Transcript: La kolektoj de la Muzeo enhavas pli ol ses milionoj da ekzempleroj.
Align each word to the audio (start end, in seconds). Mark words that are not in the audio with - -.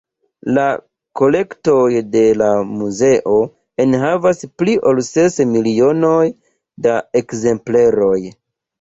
La 0.57 0.61
kolektoj 1.19 1.91
de 2.15 2.23
la 2.43 2.47
Muzeo 2.79 3.37
enhavas 3.87 4.43
pli 4.63 4.77
ol 4.95 5.05
ses 5.13 5.41
milionoj 5.55 6.27
da 6.89 7.01
ekzempleroj. 7.25 8.15